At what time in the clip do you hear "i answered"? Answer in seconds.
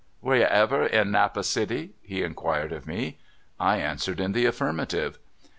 3.59-4.19